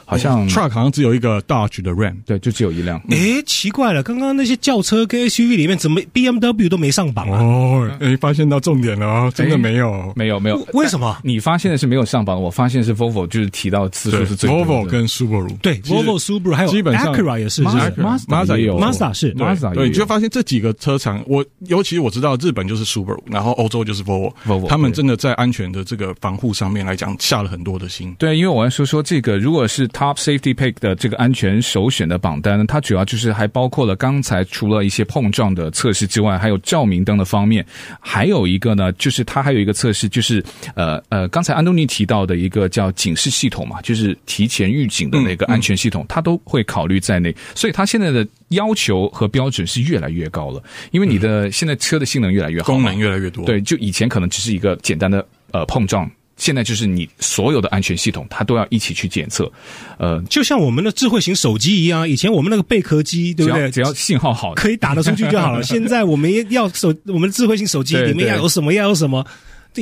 [0.04, 3.00] 好像 Truck 好像只有一个 Dodge 的 Ram，对，就只有一辆。
[3.08, 7.40] 诶，奇怪了，刚刚那些轿车跟 SUV 里面怎么 BMW 都没上榜啊？
[7.40, 11.16] 哦，诶，发现到重点了哦，真的没有，没有没有，为什么？
[11.22, 14.64] 你发现的是没有上榜，我发现是 Volvo，就是提到次数是最多的。
[14.66, 19.32] Volvo 跟 Subaru，对，Volvo、Subaru 还有基本上 Acura 也是，是 Mazda 也有，Mazda 是。
[19.32, 28.14] 对 Mazda 对，你就发现这几个车厂，我尤其我知道日本就是 Subaru，然后欧洲就是 Volvo，Volvo，他们真的在安全的这个防护上面来讲下了很多的心。
[28.18, 37.64] 对，因为我要说说这个，如果是 Top Safety Pick 的这个安全首选的榜单，它主要就是还包括了刚才除了一些碰撞的测试之外，还有照明灯的方面，
[38.00, 40.42] 还有一个呢，就是它还有一个测试，就是
[40.74, 50.55] 呃呃，刚才安东尼提到的一个叫警示系统嘛，就是提前预警的那个安全系统，它都会考虑在内，所以它现在的要求和标准是越来越高了，
[50.90, 53.44] 因为你的现在车的性能越来越好，功能越来越多。
[53.44, 56.10] 对，就以前可能只是一个简单的呃碰撞。
[56.38, 59.50] 现在就是你所有的安全系统，它都要一起去检测，
[59.96, 63.70] 呃，就像我们的智慧型手机一样，以前我们那个贝壳机，对不对？
[63.70, 65.62] 只要信号好，可以打得出去就好了。
[65.64, 69.26] 现在我们要手，我们的智慧型手机里面要有什么，要有什么。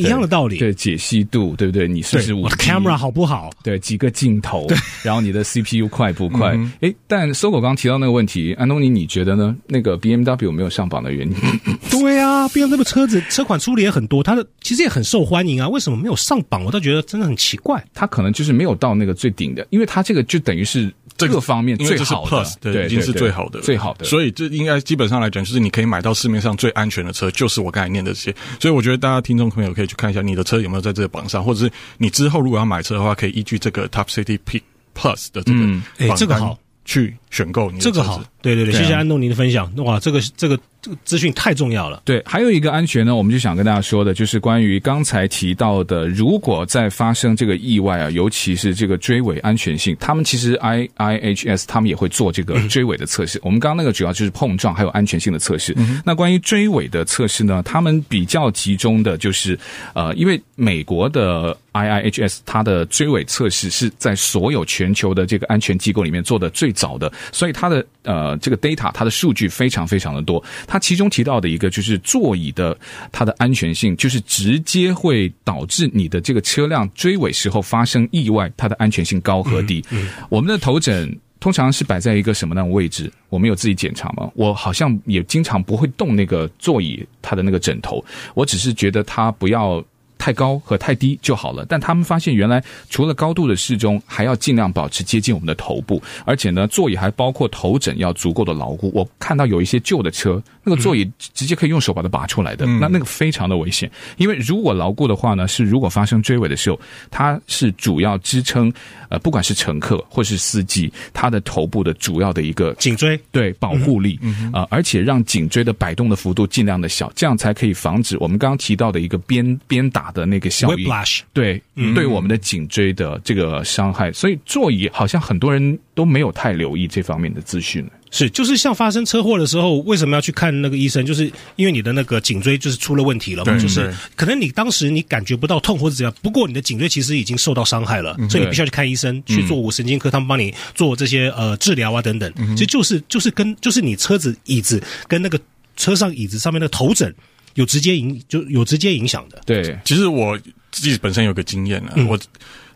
[0.01, 1.87] 一样的道理，对解析度，对不对？
[1.89, 3.51] 你是不是五 camera 好不好？
[3.63, 6.49] 对，几个镜头，对，然后你的 CPU 快不快？
[6.51, 9.55] 哎、嗯，但搜狗刚提到那个问题，安东尼，你觉得呢？
[9.67, 11.35] 那个 BMW 有没有上榜的原因？
[11.91, 16.65] 对啊，BMW 车子车款出的也很多，它的其实也很受欢迎啊，为什么没有上榜？
[16.65, 17.85] 我倒觉得真的很奇怪。
[17.93, 20.93] 它可能就是没有到那个最顶的，因为它这个就等于是。
[21.17, 24.05] 这个方面最好的，对，已经是最好的，最好的。
[24.05, 28.35] 所以这应该基本上来讲，就是你可以买到市面上最安全的车，就是我刚才念的这些。
[28.61, 34.63] 所以我觉得大家听众朋友可以去看一下你的车有没有在这个榜上，或者是你之后如果要买车的话，可以依据这个 Top Safety Pick
[34.95, 36.59] Plus 的这个，哎，这个好。
[36.87, 39.69] 去选购你的这个好，对对对，谢谢安东尼的分享。
[39.79, 42.03] 哇，这个这个这个资讯太重要了。
[42.05, 53.39] 对，还有一个安全呢，我们就想跟大家说的，就是关于刚才提到的，如果在发生这个意外啊，尤其是这个追尾安全性，他们其实 I I H S 他们也会做这个追尾的测试。
[53.39, 55.75] 嗯、我们刚刚那个主要就是碰撞还有安全性的测试。
[55.77, 59.59] 嗯、那关于追尾的测试呢，他们比较集中的就是
[59.95, 70.43] 呃，因为美国的 I I H S 它的追尾测试是在所有全球的这个安全机构里面做的最早的，所以它的呃这个 data 它的数据非常非常的多。
[70.67, 72.77] 它其中提到的一个就是座椅的
[73.13, 79.85] 它的安全性，就是直接会导致你的这个车辆追尾时候发生意外，它的安全性高和低。
[79.91, 83.13] 嗯嗯、我们的头枕通常是摆在一个什么样的位置？
[83.29, 84.31] 我们有自己检查吗？
[84.35, 89.85] 我好像也经常不会动那个座椅它的那个枕头，我只是觉得它不要。
[90.25, 98.91] 太高和太低就好了，但他们发现原来除了高度的适中，还要尽量保持接近我们的头部，而且呢，座椅还包括头枕要足够的牢固。
[98.95, 103.91] 我看到有一些旧的车，那个座椅直接可以用手把它拔出来的，嗯、那那个非常的危险。
[104.17, 108.73] 因为如果牢固的话呢，是如果发生追尾的时候，它是主要支撑
[109.11, 120.14] 呃，不管是乘客或是司机，他的头部的主要的一个颈椎对保护力啊、嗯呃，而且让颈椎的摆动的幅度尽量的小，这样才可以防止我们刚刚提到的一个鞭鞭打。
[120.15, 120.89] 的那个效应
[121.35, 127.87] 对，嗯、对我们的颈椎的这个伤害，所以座椅好像很多人都没有太留意这方面的资讯。
[128.11, 131.05] 是，就是像发生车祸的时候，为什么要去看那个医生？
[131.05, 142.33] 就是因为你的那个颈椎就是出了问题了嘛，就是可能你当时你感觉不到痛或者怎样，不过你的颈椎其实已经受到伤害了，嗯、所以你必须要去看医生，去做五神经科，他们帮你做这些呃治疗啊等等。
[142.37, 145.37] 嗯、其实就是就是跟就是你车子椅子跟那个
[145.77, 147.13] 车上椅子上面的头枕。
[147.55, 149.43] 有直接影就有直接影响的。
[149.47, 150.39] 对，其实我
[150.71, 152.19] 自己本身有个经验啊，嗯、我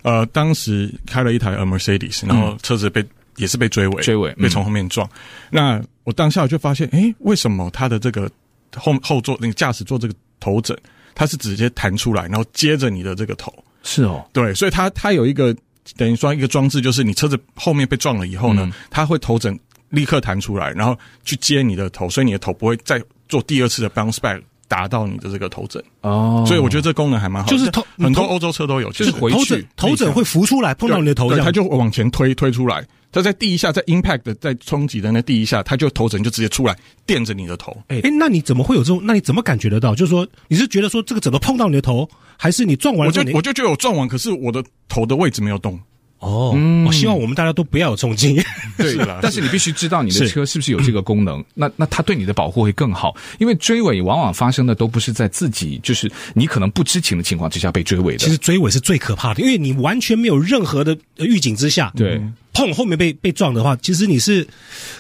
[0.03, 5.07] 呃当时开了一台 Mercedes，然后车子被、嗯、也是被追尾，追尾被从后面撞。
[5.09, 5.13] 嗯、
[5.51, 8.31] 那我当下就发现，诶，为什么它的这个
[8.77, 10.77] 后后座那个驾驶座这个头枕，
[11.15, 13.53] 它是直接弹出来，然后接着你的这个头？
[13.83, 15.55] 是哦，对，所以它它有一个
[15.97, 24.41] 等于说一个装置，就是你车子后面被撞了以后呢，嗯、它会头枕立刻弹出来，然后去接你的头，所以你的头不会再做第二次的 bounce back。
[24.69, 36.77] 达到你的这个头枕哦，所以我觉得这功能还蛮好，就是头很多欧洲车都有，就是头枕头枕会浮出来碰到你的头，它就往前推推出来，它在第一下在 impact 的在冲击的那第一下，它就头枕就直接出来
[37.07, 37.77] 垫着你的头。
[37.89, 39.01] 哎哎，那你怎么会有这种？
[39.03, 39.95] 那你怎么感觉得到？
[39.95, 43.07] 就是说你是觉得说这个枕头碰到你的头，还是你撞完？
[43.09, 45.81] 我就我就觉得我撞完，可是我的头的位置没有动。
[46.21, 48.45] 哦，嗯、我希望我们大家都不要有这种经验。
[48.77, 53.15] 对了，但是你必须知道你的车是不是有这个功能，那那它对你的保护会更好。
[53.39, 58.19] 因为追尾往往发生的都不是在自己，就是你可能不知情的情况之下被追尾的。
[58.19, 62.21] 其实追尾是最可怕的，因为你完全没有任何的预警之下，对。
[62.59, 64.45] 碰后面被被撞的话，其实你是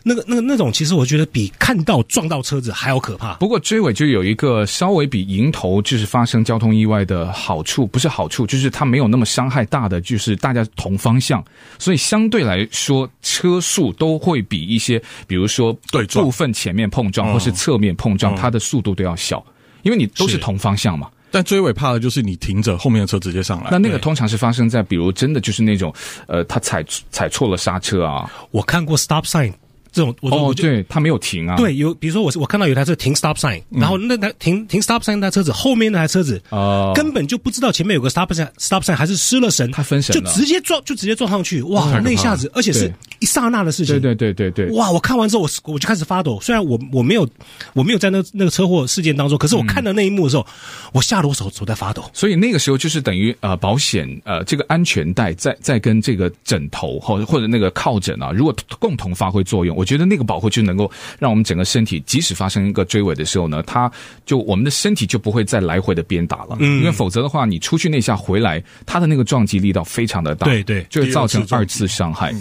[0.04, 3.34] 那个那个那种，其实我觉得比看到撞到车子还要可怕。
[3.34, 11.44] 不过追尾就有一个稍微比迎头就是发生交通意外的好处，不是好处，就是它没有那么伤害大的，就是大家同方向，
[11.80, 19.44] 所以相对来说车速都会比一些，比如说对部分前面碰撞或是侧面碰撞，它的速度都要小，
[19.82, 21.10] 因为你都是同方向嘛。
[21.30, 23.68] 但追尾怕的就是你停着，后面的车直接上来。
[23.70, 25.92] 那那个通常是发生在，比如真的就是那种，
[26.26, 28.30] 呃，他踩踩错了刹车啊。
[28.50, 29.52] 我看过 stop sign。
[29.92, 31.56] 这种我哦，对，他没有停啊。
[31.56, 44.90] 对，有比如说我我看到有台车停 stop sign，然后那台停停 stop sign 那台车子后面那台车子哦，根本就不知道前面有个 stop sign stop sign，还是失了神，他分神了，就直接撞就直接撞上去，哇，那一下子，而且是一刹那的事情，对对对对对，哇！
[44.90, 47.28] 我看完之后我我就开始发抖，虽然我我没有
[47.72, 50.46] 我没有在那那个车祸事件当中，可是我看到那一幕的时候，
[50.92, 52.02] 我吓得我手手在发抖。
[52.12, 60.58] 所以那个时候就是等于呃保险呃这个安全带在在跟这个枕头或者或者那个靠枕啊，如果共同发挥作用，我觉得那个保护就。
[60.68, 63.90] 能够让我们整个身体，即使发生一个追尾的时候呢，它
[64.26, 66.56] 就我们的身体就不会再来回的鞭打了。
[66.58, 72.34] 嗯，因为否则的话，你出去那下回来，它的那个撞击力道非常的大，对对，就会造成二次伤害。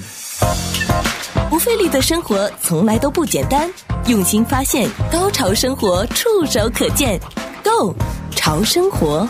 [1.49, 3.71] 不费力的生活从来都不简单，
[4.07, 7.17] 用心发现，高潮生活触手可见
[7.63, 7.95] Go
[8.31, 9.25] 潮生活。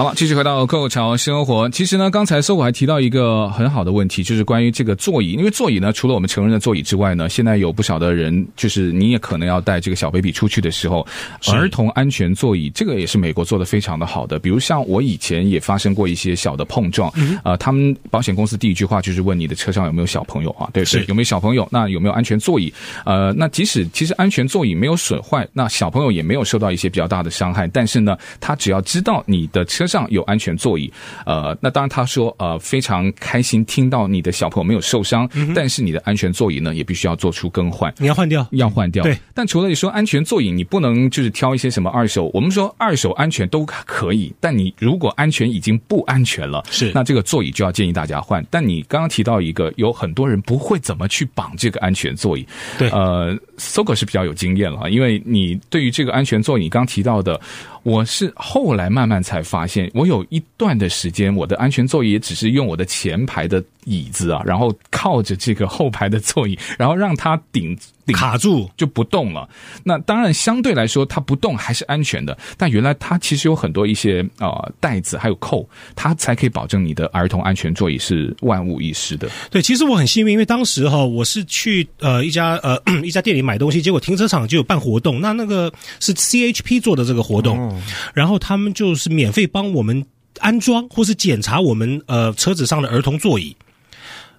[0.00, 1.68] 好了，继续回到购潮生活。
[1.68, 5.32] 其实呢，刚才 Sogo 还提到一个很好的问题，就是关于这个座椅。
[5.32, 11.06] 因为座椅呢，除了我们成人的座椅之外呢，现在有不少的人，就是你也可能要带这个小 baby 出去的时候，
[11.52, 14.38] 儿童安全座椅，这个也是美国做的非常的好的。
[14.38, 20.66] 比如像我以前也发生过一些小的碰撞，嗯、呃，他们保险公司第一句话就是问你的车上有没有小朋友啊？
[20.72, 21.04] 对不对？
[21.08, 21.68] 有没有小朋友？
[21.70, 22.72] 那有没有安全座椅？
[23.04, 30.90] 呃，那即使其实安全座椅没有损坏，那小朋友也没有受到一些比较大的伤害，但是呢，他只要知道你的车上有安全座椅，
[31.26, 39.02] 呃，那当然他说，呃，非常开心听到你的小朋友没有受伤，嗯、但是你的安全座椅呢，也必须要做出更换，你要换掉，要换掉。
[39.02, 48.44] 对，但除了你说安全座椅，你不能就是挑一些什么二手，我们说二手安全都可以，但你如果安全已经不安全了，是，那这个座椅就要建议大家换。
[48.50, 52.46] 但你刚刚提到一个，有很多人不会怎么去绑这个安全座椅，
[52.78, 57.40] 对，呃，Sogo 是比较有经验了，因为你对于这个安全座椅，你刚提到的。
[57.82, 67.78] 我是后来慢慢才发现，我有一段的时间，我的安全座椅也只是用我的前排的椅子啊，然后靠着这个后排的座椅，然后让它顶
[68.12, 69.48] 顶卡住就不动了。
[69.84, 79.28] 那当然相对来说它不动还是安全的，但原来它其实有很多一些呃带子还有扣，它才可以保证你的儿童安全座椅是万无一失的。
[79.50, 87.58] 对，其实我很幸运，因为当时哈我是去呃一家呃一家店里买东西，结果停车场就有办活动，那那个是 CHP 做的这个活动。
[87.58, 87.80] 哦
[88.14, 90.04] 然后他们就是免费帮我们
[90.40, 93.56] 安装或是检查我们呃车子上的儿童座椅，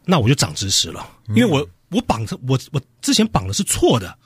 [0.06, 4.18] 那我就长知识了，因为我我绑着我我之前绑的是错的，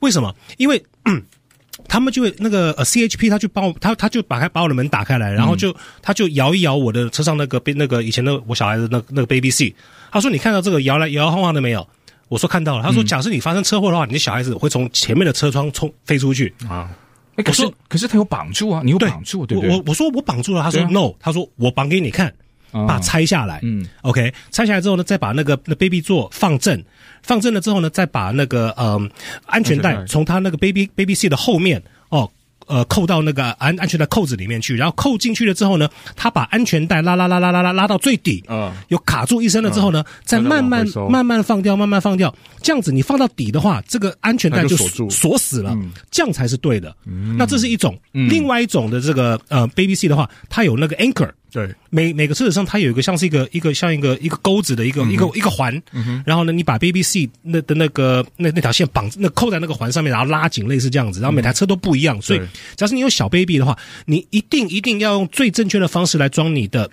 [0.00, 0.34] 为什么？
[0.56, 1.22] 因为嗯，
[1.88, 9.74] 他们就会那个呃 CHP 他就帮我他他就把开把我的门打开来，然后就他就摇一摇我的车上那个那个以前的我小孩子那那个 baby seat，
[10.10, 11.86] 他说你看到这个摇来摇摇晃晃的没有？
[12.28, 16.52] 我说看到了，他说假设你发生车祸的话，你的小孩子会从前面的车窗冲飞出去。
[16.68, 16.90] 啊。
[17.36, 19.76] 哎，可是我说可是他有绑住啊，你有绑住，对，对不对？
[19.76, 22.34] 我我说我绑住了，他说 no，他说我绑给你看，
[22.72, 26.82] 把它拆下来，嗯，OK，拆下来之后呢，再把那个那 baby 座放正，
[27.22, 29.10] 放正了之后呢，再把那个嗯
[29.46, 32.30] 安全带从他那个 baby baby seat 的后面哦。
[32.68, 45.08] 呃，扣到那个安安全带扣子里面去，然后扣进去了之后呢，他把安全带拉拉拉拉拉拉拉到最底，嗯，有卡住一声了之后呢，再慢慢慢慢放掉，慢慢放掉，这样子你放到底的话，这个安全带就锁住。
[45.08, 45.78] 锁死了，
[46.10, 46.92] 这样才是对的。
[47.38, 51.30] 那这是一种，另外一种的这个呃 Baby seat 的话，它有那个 anchor。
[51.50, 61.20] 对，每每个车子上它有一个像是一个一个像一个一个钩子的一个、嗯、一个一个环，嗯、然后呢，你把 Baby seat 那的那个那那条线绑那扣在那个环上面，然后拉紧，类似这样子。
[61.20, 62.40] 然后每台车都不一样，嗯、所以
[62.76, 66.90] 假设你有小 Baby 的话，你一定一定要用最正确的方式来装你的。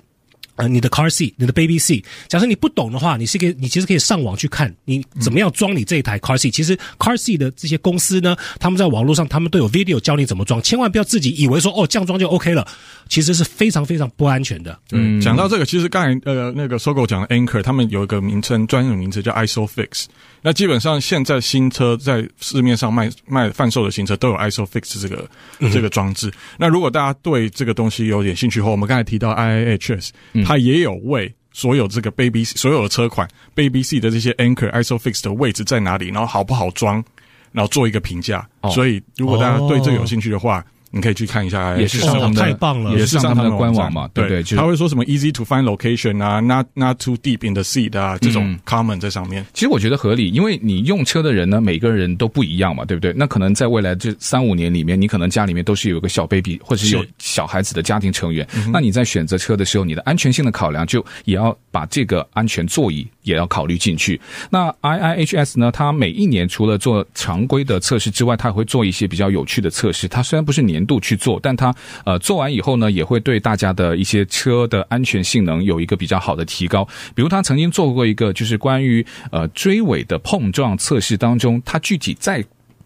[0.55, 6.51] 呃，你的 car seat，你的 baby seat，假设你不懂的话，你是可以，你其实可以上网去看，你怎么样装你这一台 car seat。
[6.51, 12.67] 其实 car seat 的这些公司呢，他们在网络上，他们都有 video 教你怎么装，千万不要自己以为说哦，这样装就 OK 了，
[13.09, 14.77] 其实是非常非常不安全的。
[14.91, 20.05] 嗯，讲到这个，其实刚才呃那个 Sogo 讲的 Anchor，他们有一个名称，专有名词叫 ISOFIX。
[20.45, 25.25] 那基本上现在新车在市面上卖卖贩售的新车都有 ISOFIX 这个、
[25.59, 26.29] 嗯、这个装置。
[26.57, 30.09] 那如果大家对这个东西有点兴趣的话，我们刚才提到 IIHS，
[30.43, 37.03] 它也有为所有这个 Baby 所有的车款 Baby seat 的这些 Anchor ISOFIX 的位置在哪里，然后好不好装，
[37.51, 38.47] 然后做一个评价。
[38.61, 40.65] 哦、所以如果大家对这个有兴趣的话。
[40.95, 44.43] 你可以去看一下，也是上他们的太棒了，也是上他们的官网嘛，对不对？
[44.55, 49.43] 他会说什么 easy to find location 啊，not not too deep in the seat 啊，这种 comment 在上面。
[49.53, 53.11] 其实我觉得合理，因为你用车的人呢，每个人都不一样嘛，对不对？
[53.15, 64.21] 那可能在未来这三五年里面，你可能家里面都是有一个小 baby 或者是有小孩子的家庭成员，那你在选择车的时候，你的安全性的考量就也要把这个安全座椅也要考虑进去。
[64.51, 70.07] 那 IIHS 呢，它每一年除了做常规的测试之外，它也会做一些比较有趣的测试。
[70.07, 71.73] 它虽然不是年度去做，但它
[72.05, 76.87] 呃做完以后呢，也会对大家的一些车的安全性能有一个比较好的提高。
[77.15, 82.43] 比如他曾经做过一个，就是关于呃追尾的碰撞测试当中，它具体在。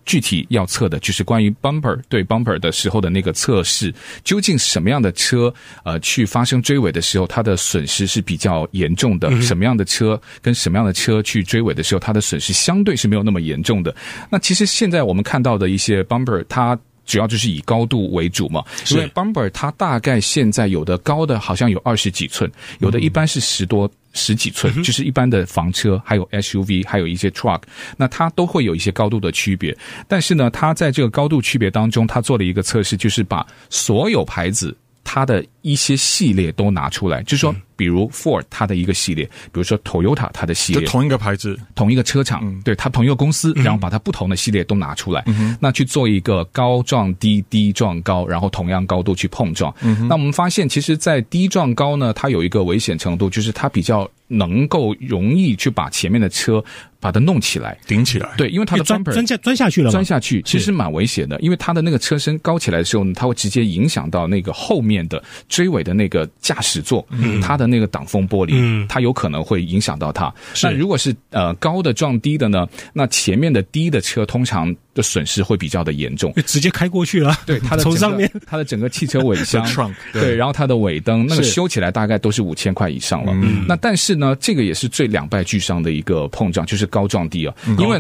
[0.09, 3.93] 具体要测的就是关于 bumper 对 bumper 的时候的那个测试，
[4.23, 9.29] 究竟什么样的车呃去发生追尾的时候，它的损失是比较严重的？
[9.41, 13.93] 什么样的车跟什么样的车去追尾的时候，它的损失相对是没有那么严重的？
[14.29, 23.89] 那其实现在我们看到的一些 bumper，它主要就是以高度为主嘛，因为 bumper 它大概现在有的高的好像有二十几寸，有的一般是十多。
[24.13, 27.61] 十几寸，就是一般的房车，还有 SUV，还有一些 truck，
[27.97, 29.77] 那它都会有一些高度的区别。
[30.07, 34.75] 但是呢，它在这个高度区别当中，它做了一个测试，就是把所有牌子
[35.07, 37.55] 它的一些系列都拿出来，就是说。
[37.77, 49.71] 比如 Ford 它的一个系列，比如说 Toyota 它的系列，就同一个牌子，同一个车厂，嗯、对它同一个公司，然后把它不同的系列都拿出来，嗯、那去做一个高撞低，低撞高，然后同样高度去碰撞。
[49.81, 56.63] 嗯、那我们发现，其实，在低撞高呢，它有一个危险程度，就是它比较能够容易去把前面的车
[56.99, 58.29] 把它弄起来，顶起来。
[58.37, 68.51] 对，因为它的钻钻下钻下去了，钻下去其实蛮危险的，因为它的那个车身高起来的时候呢，它会直接影响到那个后面的追尾的那个驾驶座，嗯，它的那个挡风玻璃。
[68.53, 70.33] 嗯，它有可能会影响到它。
[70.63, 72.67] 那如果是呃高的撞低的呢？
[72.93, 77.37] 那前面的低的车通常的损失会比较的严重，直接开过去了。
[77.45, 79.63] 对，它的从上面， 它的整个汽车尾箱，
[80.11, 83.33] 对，然后它的尾灯，那个修起来大概都是五千块以上了。
[83.67, 87.53] 那但是呢，这个也是最两败俱伤的一个碰撞，就是高撞低啊。
[87.77, 87.99] 因为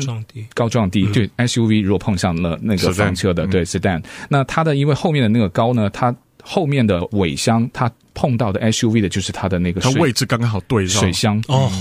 [0.53, 7.91] 高撞低，对 SUV 如果碰上了那个房车的，对 Sedan，那它的因为后面的那个高呢，它后面的尾箱它。
[8.19, 11.39] 碰到的 SUV 的就是它的那个水，它位置刚刚好对水箱。
[11.49, 11.71] 哦，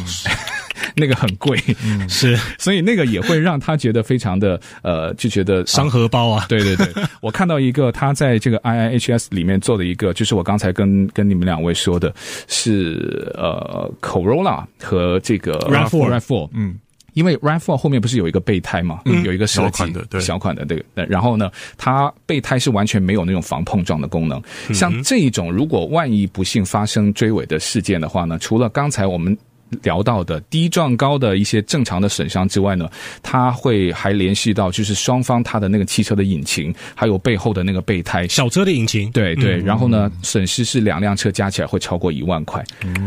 [0.95, 6.45] 那个很贵，嗯， 是，所以那个也会让他觉得非常的呃，就觉得伤荷包啊。
[6.47, 6.87] 对对对，
[7.23, 12.15] 我看到一个他在这个 IIHS 里面做的一个，就是我刚才跟跟你们两位说的
[12.47, 16.79] 是呃 Corolla 和这个 RAV4，嗯。
[17.17, 24.41] 因为 RAV4 后面不是有一个备胎嘛，嗯，有一个小款的，对，小款的这个，然后呢，它备胎是完全没有那种防碰撞的功能。
[24.75, 29.37] 像这一种，如果万一不幸发生追尾的事件的话呢，除了刚才我们。
[29.83, 32.89] 聊到的低撞高的一些正常的损伤之外呢，
[33.23, 42.65] 它会还联系到就是双方它的那个汽车的引擎，还有背后的那个备胎，小车的引擎，对对，然后呢，损失是两辆车加起来会超过一万块，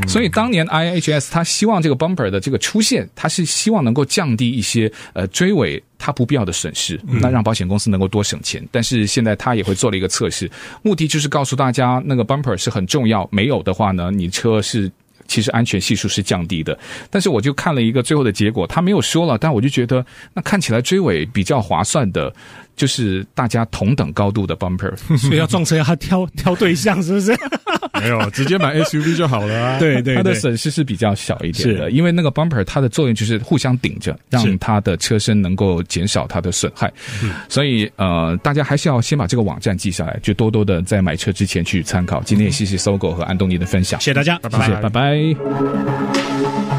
[0.08, 8.68] 所以当年 IIHS 它希望这个 bumper 的这个出现，它是希望能够降低一些呃追尾它不必要的损失，那让保险公司能够多省钱。
[8.72, 10.50] 但是现在它也会做了一个测试，
[10.82, 14.92] 目的就是告诉大家那个 bumper 是很重要，没有的话呢，你车是。
[15.30, 16.78] 其实安全系数是降低的，
[17.10, 22.34] 但是我就看了一个最后的结果，他没有说了，但我就觉得那看起来追尾比较划算的。
[22.80, 27.38] 就是大家同等高度的 bumper， 所以要撞车要挑挑对象，是不是？
[28.00, 29.78] 没有，直接买 SUV 就好了啊。
[29.84, 36.90] 对，对对，它的损失是比较小一点的，因为那个 bumper 它的作用就是互相顶着，让它的车身能够减少它的损害。
[37.50, 42.24] 所以呃，大家还是要先把这个网站记下来，就多多的在买车之前去参考。
[42.24, 46.79] 今天也谢谢 Sogo 和安东尼的分享，谢谢大家，拜拜，谢谢，拜拜。